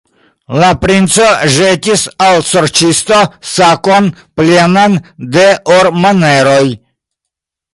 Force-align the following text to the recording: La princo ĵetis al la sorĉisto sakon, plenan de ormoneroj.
La 0.61 0.69
princo 0.83 1.25
ĵetis 1.55 2.05
al 2.27 2.33
la 2.37 2.47
sorĉisto 2.51 3.19
sakon, 3.51 4.09
plenan 4.41 4.97
de 5.37 5.45
ormoneroj. 5.77 6.63